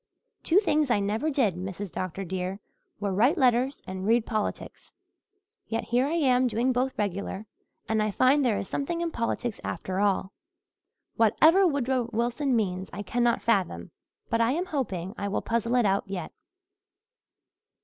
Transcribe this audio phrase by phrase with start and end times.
[0.41, 1.91] Two things I never did, Mrs.
[1.91, 2.23] Dr.
[2.23, 2.59] dear,
[2.99, 4.93] were write letters and read politics.
[5.67, 7.45] Yet here I am doing both regular
[7.87, 10.31] and I find there is something in politics after all.
[11.17, 13.91] Whatever Woodrow Wilson means I cannot fathom
[14.27, 16.31] but I am hoping I will puzzle it out yet."